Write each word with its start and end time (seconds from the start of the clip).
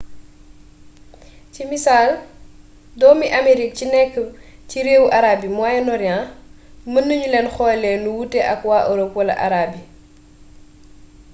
ci 1.53 1.61
misaal 1.71 2.09
doomi 2.99 3.27
amerique 3.39 3.75
ci 3.79 3.85
nekk 3.93 4.13
ci 4.69 4.77
réewu 4.87 5.07
arab 5.19 5.39
yi 5.43 5.49
moyen-orient 5.57 6.29
mën 6.91 7.03
nañu 7.07 7.27
leen 7.33 7.47
xoolee 7.55 7.97
nu 8.03 8.09
wuute 8.17 8.39
ak 8.53 8.59
waa 8.69 8.87
europe 8.91 9.15
wala 9.19 9.33
arabe 9.45 9.77
yi 9.83 9.87